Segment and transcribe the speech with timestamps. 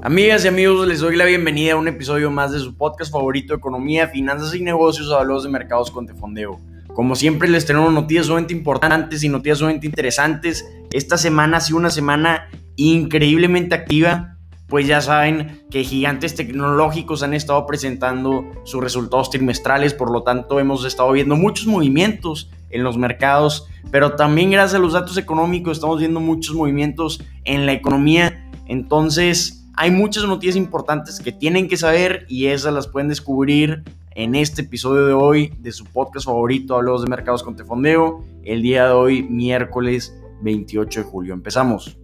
[0.00, 3.52] Amigas y amigos, les doy la bienvenida a un episodio más de su podcast favorito
[3.52, 6.60] economía, finanzas y negocios, hablamos de mercados con Tefondeo.
[6.94, 10.64] Como siempre les tenemos noticias sumamente importantes y noticias sumamente interesantes.
[10.92, 14.36] Esta semana ha sido una semana increíblemente activa,
[14.68, 20.60] pues ya saben que gigantes tecnológicos han estado presentando sus resultados trimestrales, por lo tanto
[20.60, 25.78] hemos estado viendo muchos movimientos en los mercados, pero también gracias a los datos económicos
[25.78, 28.48] estamos viendo muchos movimientos en la economía.
[28.66, 34.34] Entonces, hay muchas noticias importantes que tienen que saber y esas las pueden descubrir en
[34.34, 38.86] este episodio de hoy de su podcast favorito, Hablamos de Mercados con Tefondeo, el día
[38.86, 41.32] de hoy, miércoles 28 de julio.
[41.32, 41.96] Empezamos.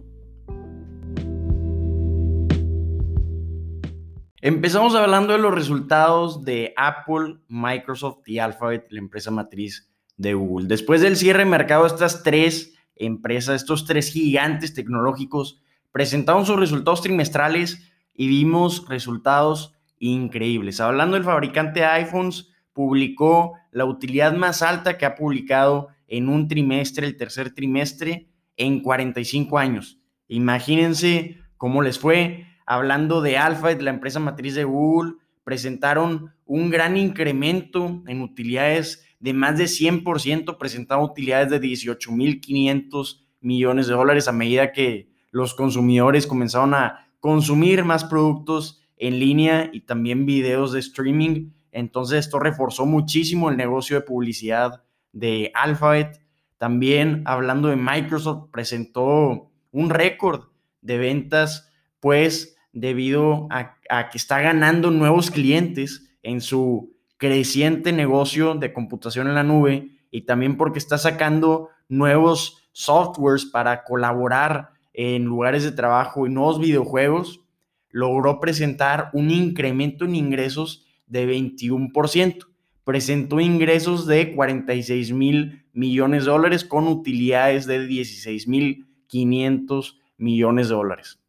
[4.39, 10.67] Empezamos hablando de los resultados de Apple, Microsoft y Alphabet, la empresa matriz de Google.
[10.69, 15.61] Después del cierre de mercado, estas tres empresas, estos tres gigantes tecnológicos,
[15.95, 20.81] presentaron sus resultados trimestrales y vimos resultados increíbles.
[20.81, 26.49] Hablando del fabricante de iPhones, publicó la utilidad más alta que ha publicado en un
[26.49, 30.01] trimestre, el tercer trimestre, en 45 años.
[30.27, 32.45] Imagínense cómo les fue.
[32.65, 35.13] Hablando de Alphabet, la empresa matriz de Google,
[35.45, 43.87] presentaron un gran incremento en utilidades de más de 100%, presentaron utilidades de 18.500 millones
[43.87, 49.81] de dólares a medida que los consumidores comenzaron a consumir más productos en línea y
[49.81, 51.49] también videos de streaming.
[51.73, 56.21] Entonces esto reforzó muchísimo el negocio de publicidad de Alphabet.
[56.57, 60.45] También hablando de Microsoft, presentó un récord
[60.79, 61.69] de ventas,
[61.99, 69.27] pues debido a, a, que está ganando nuevos clientes en su creciente negocio de computación
[69.27, 75.71] en la nube y también porque está sacando nuevos softwares para colaborar en lugares de
[75.71, 77.41] trabajo y nuevos videojuegos,
[77.89, 82.47] logró presentar un incremento en ingresos de 21%.
[82.83, 90.69] Presentó ingresos de 46 mil millones de dólares con utilidades de 16 mil 500 millones
[90.69, 91.19] de dólares.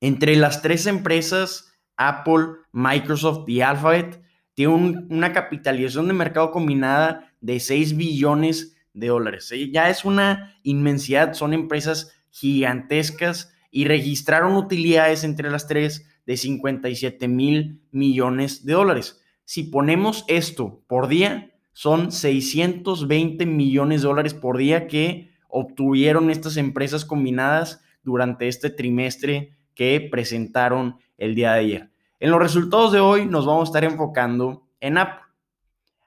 [0.00, 4.20] Entre las tres empresas, Apple, Microsoft y Alphabet,
[4.54, 4.74] tiene
[5.10, 9.52] una capitalización de mercado combinada de 6 billones de dólares.
[9.70, 17.28] Ya es una inmensidad, son empresas gigantescas y registraron utilidades entre las tres de 57
[17.28, 19.22] mil millones de dólares.
[19.46, 26.58] Si ponemos esto por día, son 620 millones de dólares por día que obtuvieron estas
[26.58, 31.90] empresas combinadas durante este trimestre que presentaron el día de ayer.
[32.20, 35.22] En los resultados de hoy nos vamos a estar enfocando en Apple.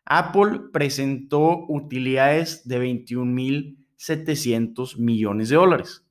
[0.05, 6.05] Apple presentó utilidades de 21.700 millones de dólares.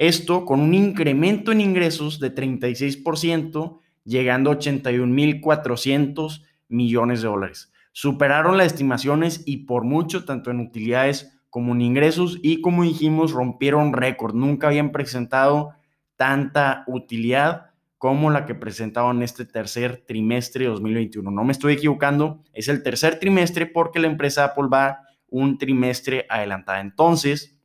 [0.00, 7.70] Esto con un incremento en ingresos de 36%, llegando a 81.400 millones de dólares.
[7.92, 13.32] Superaron las estimaciones y por mucho, tanto en utilidades como en ingresos, y como dijimos,
[13.32, 14.34] rompieron récord.
[14.34, 15.74] Nunca habían presentado
[16.16, 17.66] tanta utilidad
[17.98, 21.30] como la que presentaron este tercer trimestre de 2021.
[21.30, 26.24] No me estoy equivocando, es el tercer trimestre porque la empresa Apple va un trimestre
[26.30, 26.80] adelantada.
[26.80, 27.58] Entonces,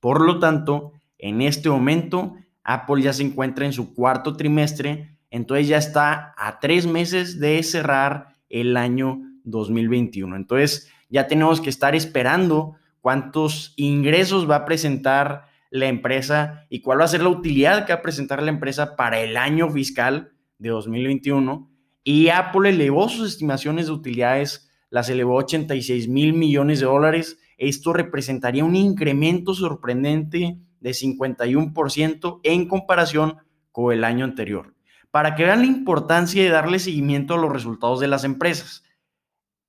[0.00, 5.68] por lo tanto, en este momento, Apple ya se encuentra en su cuarto trimestre, entonces
[5.68, 10.36] ya está a tres meses de cerrar el año 2021.
[10.36, 17.00] Entonces ya tenemos que estar esperando cuántos ingresos va a presentar la empresa y cuál
[17.00, 20.32] va a ser la utilidad que va a presentar la empresa para el año fiscal
[20.58, 21.70] de 2021.
[22.04, 27.38] Y Apple elevó sus estimaciones de utilidades, las elevó a 86 mil millones de dólares.
[27.58, 33.38] Esto representaría un incremento sorprendente de 51% en comparación
[33.72, 34.74] con el año anterior.
[35.10, 38.84] Para que vean la importancia de darle seguimiento a los resultados de las empresas.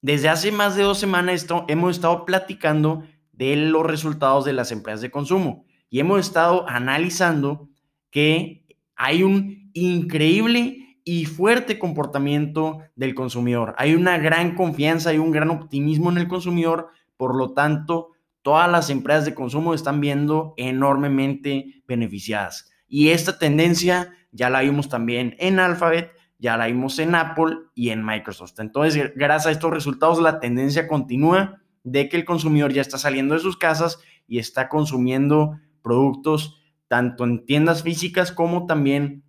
[0.01, 5.01] Desde hace más de dos semanas hemos estado platicando de los resultados de las empresas
[5.01, 7.69] de consumo y hemos estado analizando
[8.10, 8.65] que
[8.95, 13.75] hay un increíble y fuerte comportamiento del consumidor.
[13.77, 18.10] Hay una gran confianza, hay un gran optimismo en el consumidor, por lo tanto,
[18.47, 22.71] todas las empresas de consumo están viendo enormemente beneficiadas.
[22.88, 27.89] Y esta tendencia ya la vimos también en Alphabet, ya la vimos en Apple y
[27.89, 28.57] en Microsoft.
[28.59, 33.33] Entonces, gracias a estos resultados, la tendencia continúa de que el consumidor ya está saliendo
[33.33, 33.99] de sus casas
[34.29, 39.25] y está consumiendo productos tanto en tiendas físicas como también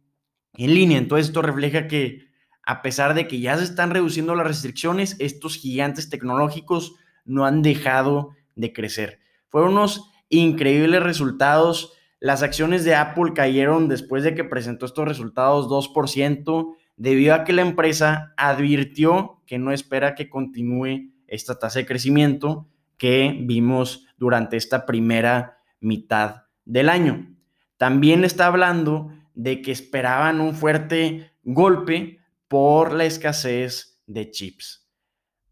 [0.53, 0.97] en línea.
[0.97, 2.29] Entonces, esto refleja que
[2.65, 6.95] a pesar de que ya se están reduciendo las restricciones, estos gigantes tecnológicos
[7.25, 9.21] no han dejado de crecer.
[9.49, 11.95] Fueron unos increíbles resultados.
[12.21, 17.53] las acciones de Apple cayeron después de que presentó estos resultados 2%, debido a que
[17.53, 24.57] la empresa advirtió que no espera que continúe esta tasa de crecimiento que vimos durante
[24.57, 27.37] esta primera mitad del año.
[27.77, 32.19] También está hablando de que esperaban un fuerte golpe
[32.49, 34.88] por la escasez de chips.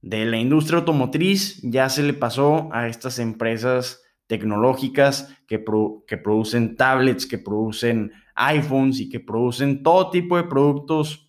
[0.07, 5.65] De la industria automotriz ya se le pasó a estas empresas tecnológicas que,
[6.07, 11.29] que producen tablets, que producen iPhones y que producen todo tipo de productos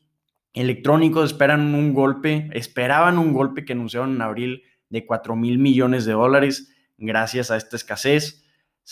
[0.54, 1.32] electrónicos.
[1.32, 6.14] Esperan un golpe, esperaban un golpe que anunciaron en abril de 4 mil millones de
[6.14, 8.46] dólares gracias a esta escasez.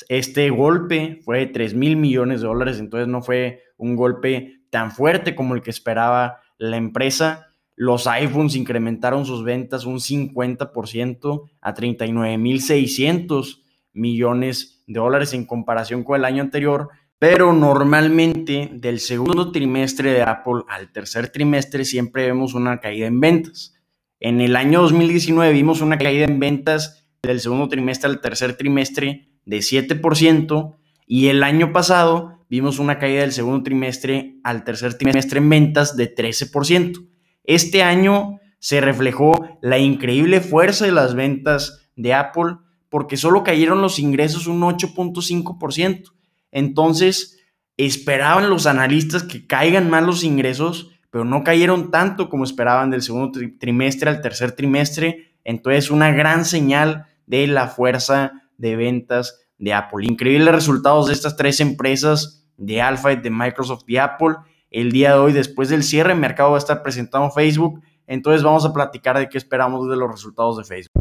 [0.09, 4.91] Este golpe fue de 3 mil millones de dólares, entonces no fue un golpe tan
[4.91, 7.54] fuerte como el que esperaba la empresa.
[7.75, 15.45] Los iPhones incrementaron sus ventas un 50% a 39 mil 600 millones de dólares en
[15.45, 16.89] comparación con el año anterior,
[17.19, 23.19] pero normalmente del segundo trimestre de Apple al tercer trimestre siempre vemos una caída en
[23.19, 23.75] ventas.
[24.19, 29.29] En el año 2019 vimos una caída en ventas del segundo trimestre al tercer trimestre
[29.45, 30.75] de 7%
[31.07, 35.97] y el año pasado vimos una caída del segundo trimestre al tercer trimestre en ventas
[35.97, 37.14] de 13%.
[37.47, 42.57] Este año se reflejó la increíble fuerza de las ventas de Apple
[42.89, 46.11] porque solo cayeron los ingresos un 8.5%.
[46.51, 47.39] Entonces,
[47.77, 53.01] esperaban los analistas que caigan más los ingresos, pero no cayeron tanto como esperaban del
[53.01, 55.33] segundo trimestre al tercer trimestre.
[55.43, 60.05] Entonces, una gran señal de la fuerza de ventas de Apple.
[60.05, 64.35] Increíbles resultados de estas tres empresas de Alphabet, de Microsoft y Apple.
[64.75, 67.81] El día de hoy, después del cierre, el mercado va a estar presentando Facebook.
[68.07, 70.91] Entonces vamos a platicar de qué esperamos de los resultados de Facebook.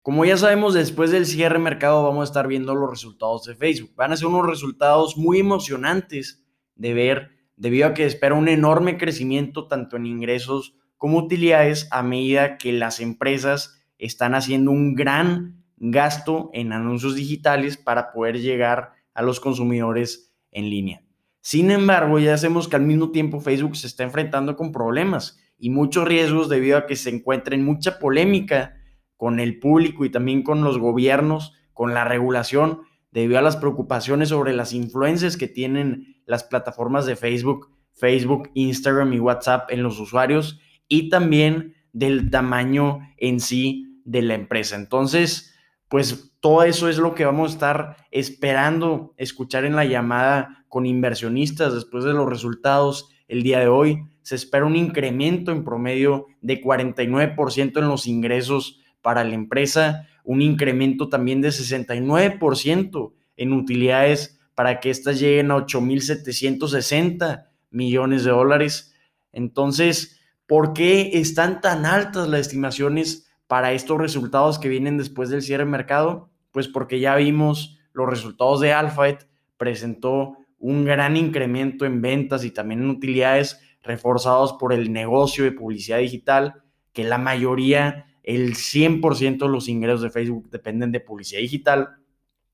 [0.00, 3.92] Como ya sabemos, después del cierre mercado vamos a estar viendo los resultados de Facebook.
[3.94, 6.42] Van a ser unos resultados muy emocionantes
[6.76, 12.02] de ver, debido a que espera un enorme crecimiento tanto en ingresos como utilidades a
[12.02, 18.92] medida que las empresas están haciendo un gran gasto en anuncios digitales para poder llegar
[19.12, 20.26] a los consumidores
[20.56, 21.02] en línea.
[21.40, 25.70] Sin embargo, ya sabemos que al mismo tiempo Facebook se está enfrentando con problemas y
[25.70, 28.74] muchos riesgos debido a que se encuentra en mucha polémica
[29.16, 32.80] con el público y también con los gobiernos, con la regulación,
[33.12, 39.12] debido a las preocupaciones sobre las influencias que tienen las plataformas de Facebook, Facebook, Instagram
[39.12, 40.58] y WhatsApp en los usuarios
[40.88, 44.76] y también del tamaño en sí de la empresa.
[44.76, 45.54] Entonces,
[45.88, 50.86] pues todo eso es lo que vamos a estar esperando escuchar en la llamada con
[50.86, 54.02] inversionistas después de los resultados el día de hoy.
[54.22, 60.42] Se espera un incremento en promedio de 49% en los ingresos para la empresa, un
[60.42, 68.94] incremento también de 69% en utilidades para que éstas lleguen a 8.760 millones de dólares.
[69.32, 75.42] Entonces, ¿por qué están tan altas las estimaciones para estos resultados que vienen después del
[75.42, 76.30] cierre de mercado?
[76.52, 82.50] Pues porque ya vimos los resultados de Alphabet, presentó un gran incremento en ventas y
[82.50, 86.62] también en utilidades reforzados por el negocio de publicidad digital,
[86.92, 91.96] que la mayoría el 100% de los ingresos de Facebook dependen de publicidad digital.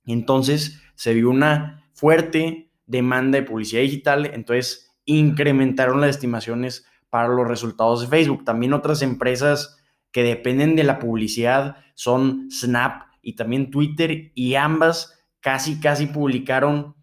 [0.04, 7.48] Entonces se vio una fuerte demanda de publicidad digital, entonces incrementaron las estimaciones para los
[7.48, 8.44] resultados de Facebook.
[8.44, 9.81] También otras empresas
[10.12, 16.94] que dependen de la publicidad son Snap y también Twitter y ambas casi, casi publicaron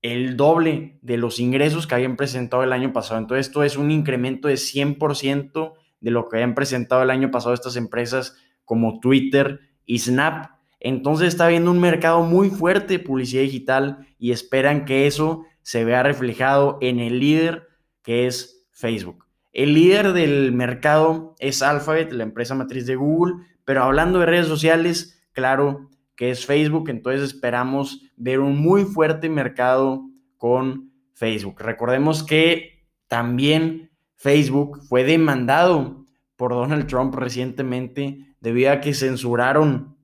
[0.00, 3.20] el doble de los ingresos que habían presentado el año pasado.
[3.20, 7.54] Entonces esto es un incremento de 100% de lo que habían presentado el año pasado
[7.54, 10.50] estas empresas como Twitter y Snap.
[10.80, 15.84] Entonces está habiendo un mercado muy fuerte de publicidad digital y esperan que eso se
[15.84, 17.68] vea reflejado en el líder
[18.02, 19.24] que es Facebook.
[19.52, 24.46] El líder del mercado es Alphabet, la empresa matriz de Google, pero hablando de redes
[24.46, 31.60] sociales, claro que es Facebook, entonces esperamos ver un muy fuerte mercado con Facebook.
[31.60, 36.06] Recordemos que también Facebook fue demandado
[36.36, 39.96] por Donald Trump recientemente debido a que censuraron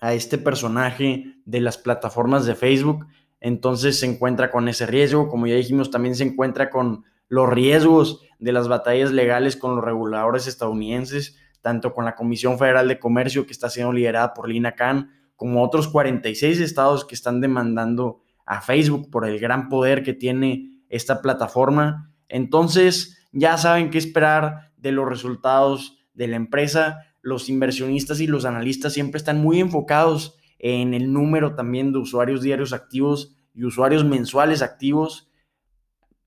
[0.00, 3.06] a este personaje de las plataformas de Facebook.
[3.40, 5.28] Entonces se encuentra con ese riesgo.
[5.28, 9.82] Como ya dijimos, también se encuentra con los riesgos de las batallas legales con los
[9.82, 14.74] reguladores estadounidenses, tanto con la Comisión Federal de Comercio, que está siendo liderada por Lina
[14.74, 20.12] Khan, como otros 46 estados que están demandando a Facebook por el gran poder que
[20.12, 22.12] tiene esta plataforma.
[22.28, 26.98] Entonces, ya saben qué esperar de los resultados de la empresa.
[27.22, 32.42] Los inversionistas y los analistas siempre están muy enfocados en el número también de usuarios
[32.42, 35.31] diarios activos y usuarios mensuales activos.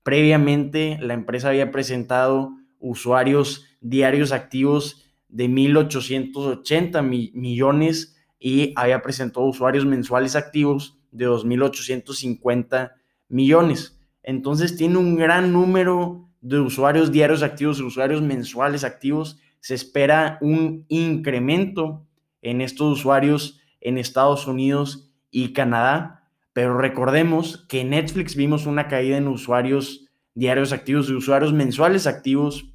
[0.06, 7.02] Previamente, la empresa había presentado usuarios diarios activos de 1.880
[7.34, 12.92] millones y había presentado usuarios mensuales activos de 2.850
[13.28, 13.98] millones.
[14.22, 19.40] Entonces tiene un gran número de usuarios diarios activos y usuarios mensuales activos.
[19.58, 22.06] Se espera un incremento
[22.42, 26.25] en estos usuarios en Estados Unidos y Canadá,
[26.56, 32.06] pero recordemos que en Netflix vimos una caída en usuarios diarios activos y usuarios mensuales
[32.06, 32.72] activos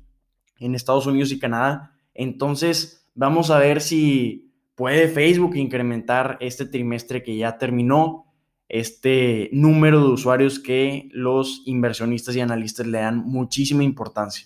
[0.59, 1.91] en Estados Unidos y Canadá.
[2.13, 8.27] Entonces, vamos a ver si puede Facebook incrementar este trimestre que ya terminó
[8.69, 14.45] este número de usuarios que los inversionistas y analistas le dan muchísima importancia.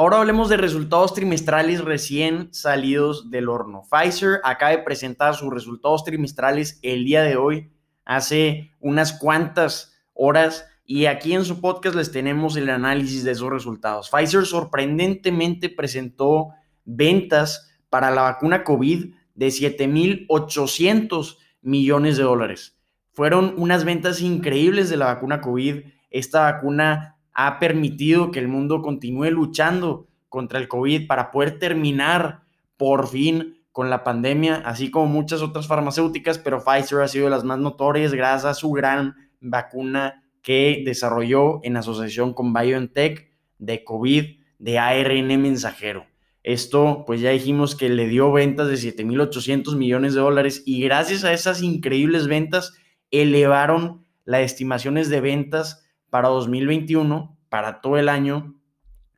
[0.00, 3.82] Ahora hablemos de resultados trimestrales recién salidos del horno.
[3.82, 7.70] Pfizer acaba de presentar sus resultados trimestrales el día de hoy,
[8.06, 13.50] hace unas cuantas horas, y aquí en su podcast les tenemos el análisis de esos
[13.50, 14.08] resultados.
[14.08, 16.48] Pfizer sorprendentemente presentó
[16.86, 22.80] ventas para la vacuna COVID de 7.800 millones de dólares.
[23.12, 25.82] Fueron unas ventas increíbles de la vacuna COVID.
[26.08, 32.42] Esta vacuna ha permitido que el mundo continúe luchando contra el COVID para poder terminar
[32.76, 37.30] por fin con la pandemia, así como muchas otras farmacéuticas, pero Pfizer ha sido de
[37.30, 43.84] las más notorias gracias a su gran vacuna que desarrolló en asociación con BioNTech de
[43.84, 44.24] COVID
[44.58, 46.06] de ARN mensajero.
[46.42, 51.24] Esto, pues ya dijimos que le dio ventas de 7.800 millones de dólares y gracias
[51.24, 52.74] a esas increíbles ventas
[53.10, 58.54] elevaron las estimaciones de ventas para 2021, para todo el año,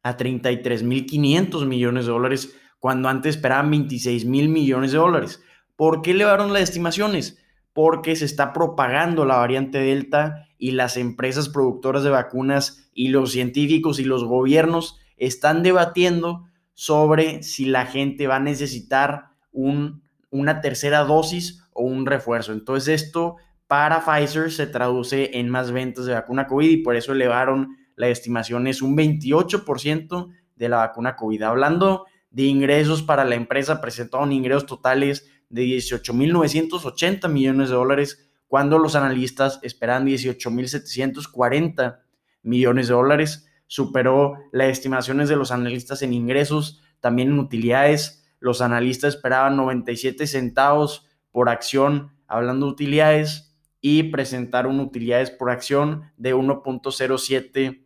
[0.02, 5.42] a 33.500 millones de dólares, cuando antes esperaban 26.000 millones de dólares.
[5.76, 7.38] ¿Por qué elevaron las estimaciones?
[7.72, 13.32] Porque se está propagando la variante Delta y las empresas productoras de vacunas y los
[13.32, 16.44] científicos y los gobiernos están debatiendo
[16.74, 22.52] sobre si la gente va a necesitar un, una tercera dosis o un refuerzo.
[22.52, 23.36] Entonces esto
[23.72, 28.08] para Pfizer se traduce en más ventas de vacuna COVID y por eso elevaron la
[28.08, 31.40] estimación es un 28% de la vacuna COVID.
[31.40, 38.76] Hablando de ingresos para la empresa, presentaron ingresos totales de 18.980 millones de dólares, cuando
[38.76, 42.00] los analistas esperan 18.740
[42.42, 48.22] millones de dólares superó las estimaciones de los analistas en ingresos, también en utilidades.
[48.38, 53.48] Los analistas esperaban 97 centavos por acción, hablando de utilidades,
[53.82, 57.84] y presentaron utilidades por acción de 1.07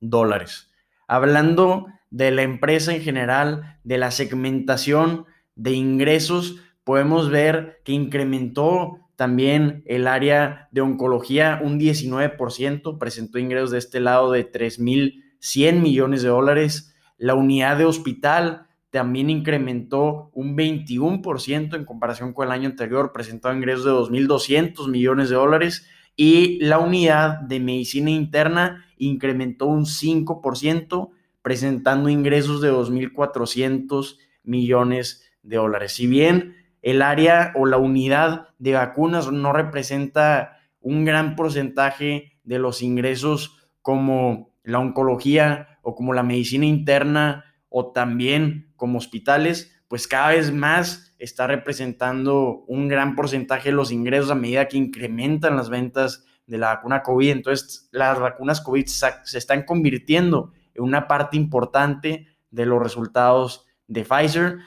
[0.00, 0.70] dólares.
[1.06, 8.98] Hablando de la empresa en general, de la segmentación de ingresos, podemos ver que incrementó
[9.14, 16.22] también el área de oncología un 19%, presentó ingresos de este lado de 3.100 millones
[16.22, 16.96] de dólares.
[17.18, 23.52] La unidad de hospital también incrementó un 21% en comparación con el año anterior, presentó
[23.52, 25.86] ingresos de 2.200 millones de dólares.
[26.16, 35.56] Y la unidad de medicina interna incrementó un 5%, presentando ingresos de 2.400 millones de
[35.56, 35.92] dólares.
[35.92, 42.58] Si bien el área o la unidad de vacunas no representa un gran porcentaje de
[42.58, 50.06] los ingresos como la oncología o como la medicina interna o también como hospitales, pues
[50.06, 55.56] cada vez más está representando un gran porcentaje de los ingresos a medida que incrementan
[55.56, 57.30] las ventas de la vacuna COVID.
[57.30, 64.04] Entonces, las vacunas COVID se están convirtiendo en una parte importante de los resultados de
[64.04, 64.58] Pfizer.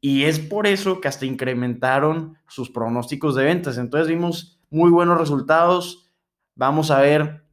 [0.00, 3.78] Y es por eso que hasta incrementaron sus pronósticos de ventas.
[3.78, 6.10] Entonces vimos muy buenos resultados.
[6.54, 7.44] Vamos a ver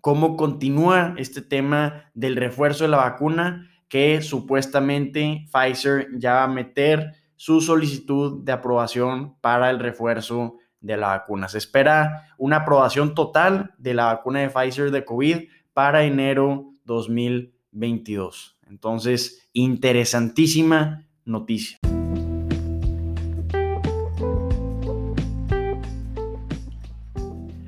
[0.00, 6.48] cómo continúa este tema del refuerzo de la vacuna que supuestamente Pfizer ya va a
[6.48, 11.48] meter su solicitud de aprobación para el refuerzo de la vacuna.
[11.48, 15.38] Se espera una aprobación total de la vacuna de Pfizer de COVID
[15.74, 18.58] para enero 2022.
[18.68, 21.78] Entonces, interesantísima noticia.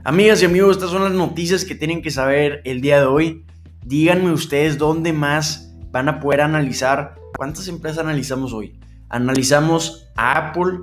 [0.04, 3.44] Amigas y amigos, estas son las noticias que tienen que saber el día de hoy.
[3.84, 7.14] Díganme ustedes dónde más van a poder analizar.
[7.36, 8.80] ¿Cuántas empresas analizamos hoy?
[9.08, 10.80] Analizamos a Apple,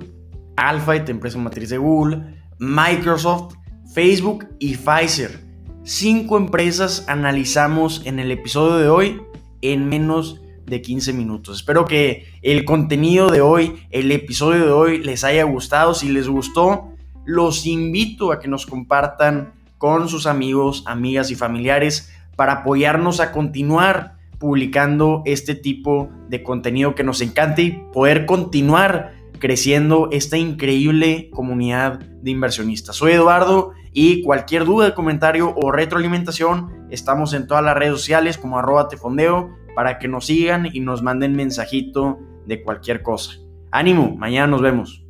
[0.56, 3.54] Alphabet, empresa matriz de Google, Microsoft,
[3.92, 5.44] Facebook y Pfizer.
[5.82, 9.20] Cinco empresas analizamos en el episodio de hoy
[9.62, 11.56] en menos de 15 minutos.
[11.56, 15.94] Espero que el contenido de hoy, el episodio de hoy les haya gustado.
[15.94, 16.92] Si les gustó,
[17.24, 23.32] los invito a que nos compartan con sus amigos, amigas y familiares para apoyarnos a
[23.32, 31.30] continuar publicando este tipo de contenido que nos encanta y poder continuar creciendo esta increíble
[31.30, 32.96] comunidad de inversionistas.
[32.96, 38.58] Soy Eduardo y cualquier duda, comentario o retroalimentación, estamos en todas las redes sociales como
[38.58, 43.34] arroba tefondeo para que nos sigan y nos manden mensajito de cualquier cosa.
[43.70, 45.04] Ánimo, mañana nos vemos.